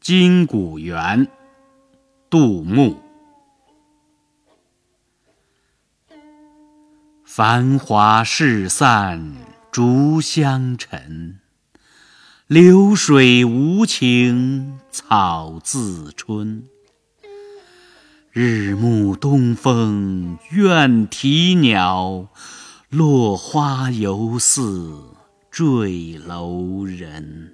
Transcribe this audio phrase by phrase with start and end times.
[0.00, 1.28] 金谷园，
[2.30, 2.96] 杜牧。
[7.22, 9.36] 繁华事散
[9.70, 11.40] 逐香尘，
[12.46, 16.64] 流水无情草自春。
[18.32, 22.28] 日暮东风怨啼鸟，
[22.88, 24.98] 落花犹似
[25.50, 27.52] 坠楼人。